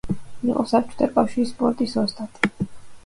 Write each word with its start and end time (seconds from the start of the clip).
იყო 0.51 0.63
საბჭოთა 0.71 1.09
კავშირის 1.17 1.51
სპორტის 1.55 1.95
ოსტატი. 2.05 2.69